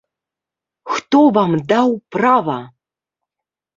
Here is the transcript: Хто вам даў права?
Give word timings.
Хто 0.93 1.19
вам 1.37 1.51
даў 1.73 1.89
права? 2.17 2.59